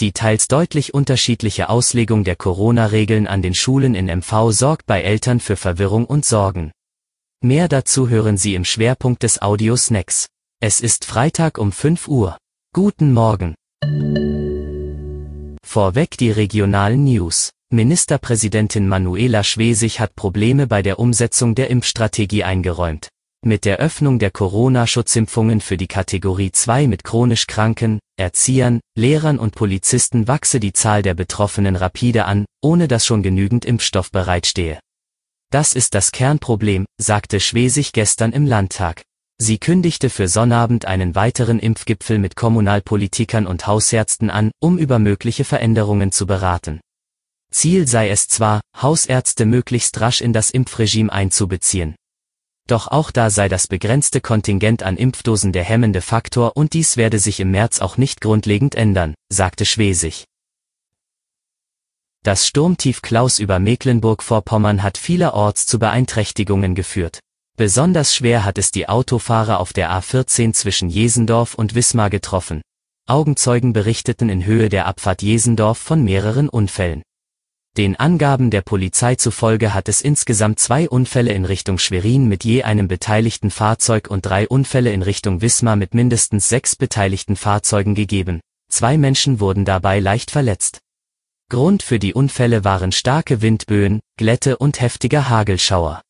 [0.00, 5.40] Die teils deutlich unterschiedliche Auslegung der Corona-Regeln an den Schulen in MV sorgt bei Eltern
[5.40, 6.72] für Verwirrung und Sorgen.
[7.42, 10.26] Mehr dazu hören Sie im Schwerpunkt des Audiosnacks.
[10.58, 12.38] Es ist Freitag um 5 Uhr.
[12.72, 13.54] Guten Morgen.
[15.62, 17.50] Vorweg die regionalen News.
[17.70, 23.08] Ministerpräsidentin Manuela Schwesig hat Probleme bei der Umsetzung der Impfstrategie eingeräumt.
[23.42, 29.54] Mit der Öffnung der Corona-Schutzimpfungen für die Kategorie 2 mit chronisch Kranken, Erziehern, Lehrern und
[29.54, 34.78] Polizisten wachse die Zahl der Betroffenen rapide an, ohne dass schon genügend Impfstoff bereitstehe.
[35.50, 39.00] Das ist das Kernproblem, sagte Schwesig gestern im Landtag.
[39.38, 45.44] Sie kündigte für Sonnabend einen weiteren Impfgipfel mit Kommunalpolitikern und Hausärzten an, um über mögliche
[45.44, 46.82] Veränderungen zu beraten.
[47.50, 51.94] Ziel sei es zwar, Hausärzte möglichst rasch in das Impfregime einzubeziehen.
[52.70, 57.18] Doch auch da sei das begrenzte Kontingent an Impfdosen der hemmende Faktor und dies werde
[57.18, 60.26] sich im März auch nicht grundlegend ändern, sagte Schwesig.
[62.22, 67.18] Das Sturmtief Klaus über Mecklenburg-Vorpommern hat vielerorts zu Beeinträchtigungen geführt.
[67.56, 72.62] Besonders schwer hat es die Autofahrer auf der A14 zwischen Jesendorf und Wismar getroffen.
[73.08, 77.02] Augenzeugen berichteten in Höhe der Abfahrt Jesendorf von mehreren Unfällen.
[77.80, 82.62] Den Angaben der Polizei zufolge hat es insgesamt zwei Unfälle in Richtung Schwerin mit je
[82.62, 88.42] einem beteiligten Fahrzeug und drei Unfälle in Richtung Wismar mit mindestens sechs beteiligten Fahrzeugen gegeben.
[88.70, 90.80] Zwei Menschen wurden dabei leicht verletzt.
[91.48, 96.02] Grund für die Unfälle waren starke Windböen, Glätte und heftiger Hagelschauer.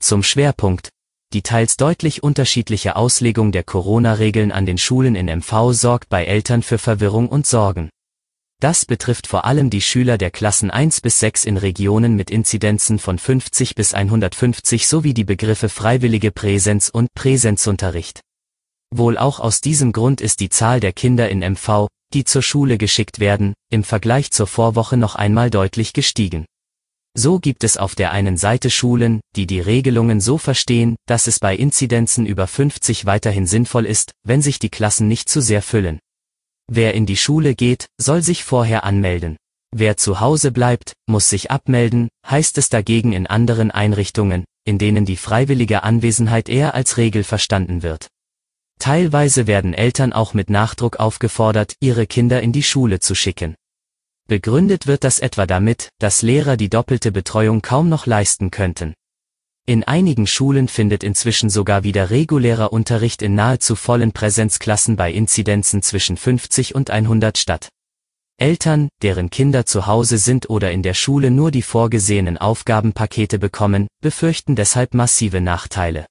[0.00, 0.90] Zum Schwerpunkt.
[1.32, 6.62] Die teils deutlich unterschiedliche Auslegung der Corona-Regeln an den Schulen in MV sorgt bei Eltern
[6.62, 7.88] für Verwirrung und Sorgen.
[8.64, 12.98] Das betrifft vor allem die Schüler der Klassen 1 bis 6 in Regionen mit Inzidenzen
[12.98, 18.22] von 50 bis 150 sowie die Begriffe freiwillige Präsenz und Präsenzunterricht.
[18.90, 22.78] Wohl auch aus diesem Grund ist die Zahl der Kinder in MV, die zur Schule
[22.78, 26.46] geschickt werden, im Vergleich zur Vorwoche noch einmal deutlich gestiegen.
[27.14, 31.38] So gibt es auf der einen Seite Schulen, die die Regelungen so verstehen, dass es
[31.38, 35.98] bei Inzidenzen über 50 weiterhin sinnvoll ist, wenn sich die Klassen nicht zu sehr füllen.
[36.66, 39.36] Wer in die Schule geht, soll sich vorher anmelden.
[39.76, 45.04] Wer zu Hause bleibt, muss sich abmelden, heißt es dagegen in anderen Einrichtungen, in denen
[45.04, 48.08] die freiwillige Anwesenheit eher als Regel verstanden wird.
[48.78, 53.54] Teilweise werden Eltern auch mit Nachdruck aufgefordert, ihre Kinder in die Schule zu schicken.
[54.26, 58.94] Begründet wird das etwa damit, dass Lehrer die doppelte Betreuung kaum noch leisten könnten.
[59.66, 65.80] In einigen Schulen findet inzwischen sogar wieder regulärer Unterricht in nahezu vollen Präsenzklassen bei Inzidenzen
[65.80, 67.70] zwischen 50 und 100 statt.
[68.36, 73.88] Eltern, deren Kinder zu Hause sind oder in der Schule nur die vorgesehenen Aufgabenpakete bekommen,
[74.02, 76.04] befürchten deshalb massive Nachteile.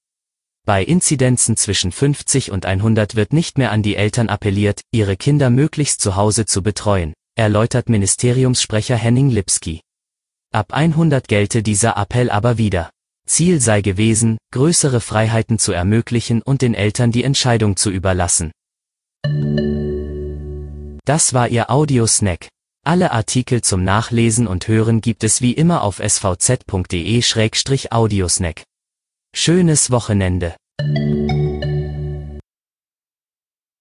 [0.66, 5.52] Bei Inzidenzen zwischen 50 und 100 wird nicht mehr an die Eltern appelliert, ihre Kinder
[5.52, 9.82] möglichst zu Hause zu betreuen, erläutert Ministeriumssprecher Henning Lipski.
[10.52, 12.93] Ab 100 gelte dieser Appell aber wieder.
[13.26, 18.52] Ziel sei gewesen, größere Freiheiten zu ermöglichen und den Eltern die Entscheidung zu überlassen.
[21.06, 22.48] Das war Ihr Audiosnack.
[22.86, 28.64] Alle Artikel zum Nachlesen und Hören gibt es wie immer auf svz.de-audiosnack.
[29.34, 30.56] Schönes Wochenende.